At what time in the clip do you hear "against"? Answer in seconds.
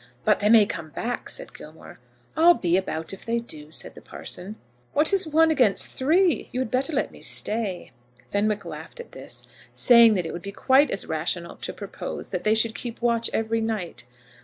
5.51-5.91